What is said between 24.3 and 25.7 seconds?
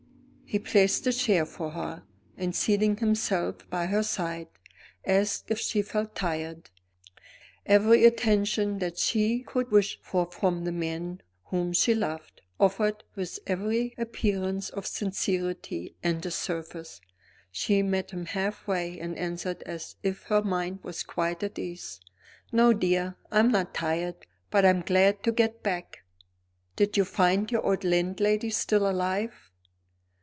but I'm glad to get